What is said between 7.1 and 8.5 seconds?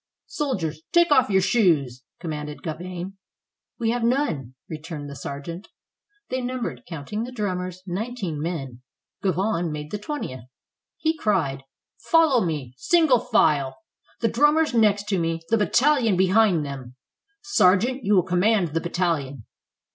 the drummers, nineteen